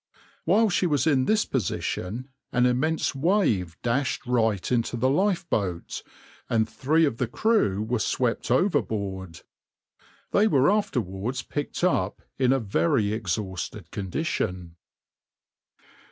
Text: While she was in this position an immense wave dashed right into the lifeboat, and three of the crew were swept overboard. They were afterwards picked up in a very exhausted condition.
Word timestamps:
While 0.45 0.71
she 0.71 0.87
was 0.87 1.05
in 1.05 1.25
this 1.25 1.45
position 1.45 2.29
an 2.51 2.65
immense 2.65 3.13
wave 3.13 3.77
dashed 3.83 4.25
right 4.25 4.71
into 4.71 4.97
the 4.97 5.11
lifeboat, 5.11 6.01
and 6.49 6.67
three 6.67 7.05
of 7.05 7.17
the 7.17 7.27
crew 7.27 7.83
were 7.83 7.99
swept 7.99 8.49
overboard. 8.49 9.41
They 10.31 10.47
were 10.47 10.71
afterwards 10.71 11.43
picked 11.43 11.83
up 11.83 12.23
in 12.39 12.51
a 12.51 12.59
very 12.59 13.13
exhausted 13.13 13.91
condition. 13.91 14.75